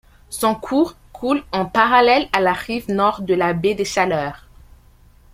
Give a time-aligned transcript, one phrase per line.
[0.31, 4.47] Son cours coule en parallèle à la rive Nord de la Baie-des-Chaleurs.